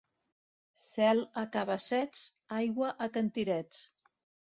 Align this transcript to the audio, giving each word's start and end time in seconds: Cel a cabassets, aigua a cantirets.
Cel 0.83 1.19
a 1.41 1.43
cabassets, 1.55 2.23
aigua 2.61 2.89
a 3.07 3.09
cantirets. 3.19 3.83